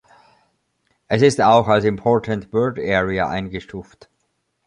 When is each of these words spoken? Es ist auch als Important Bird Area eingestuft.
Es 1.07 1.21
ist 1.21 1.39
auch 1.41 1.67
als 1.67 1.85
Important 1.85 2.49
Bird 2.49 2.79
Area 2.79 3.29
eingestuft. 3.29 4.09